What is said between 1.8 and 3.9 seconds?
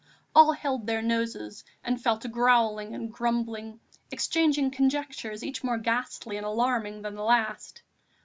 and fell to growling and grumbling,